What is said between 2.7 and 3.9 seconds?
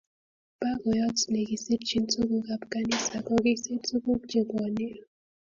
kanisa kokikisir